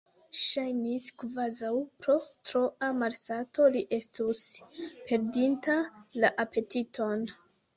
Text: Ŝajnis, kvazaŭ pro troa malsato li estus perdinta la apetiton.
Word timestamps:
Ŝajnis, 0.43 1.03
kvazaŭ 1.23 1.69
pro 2.05 2.15
troa 2.51 2.89
malsato 3.01 3.67
li 3.75 3.83
estus 3.99 4.43
perdinta 4.81 5.77
la 6.25 6.33
apetiton. 6.47 7.29